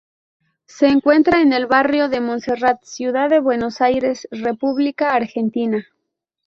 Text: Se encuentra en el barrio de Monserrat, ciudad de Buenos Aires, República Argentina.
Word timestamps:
Se 0.65 0.87
encuentra 0.87 1.41
en 1.41 1.53
el 1.53 1.67
barrio 1.67 2.09
de 2.09 2.21
Monserrat, 2.21 2.81
ciudad 2.83 3.29
de 3.29 3.39
Buenos 3.39 3.81
Aires, 3.81 4.27
República 4.31 5.13
Argentina. 5.13 5.85